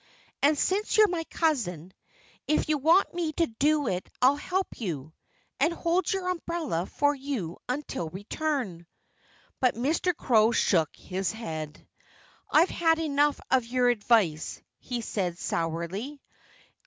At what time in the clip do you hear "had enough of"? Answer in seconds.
12.71-13.67